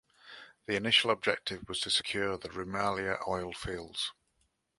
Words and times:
The 0.65 0.75
initial 0.75 1.11
objective 1.11 1.69
was 1.69 1.79
to 1.81 1.91
secure 1.91 2.35
to 2.35 2.47
Rumalia 2.49 3.19
Oilfields. 3.27 4.07